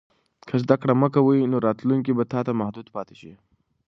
[0.47, 3.31] که زده کړه مه کوې، نو راتلونکی به تا ته محدود پاتې شي.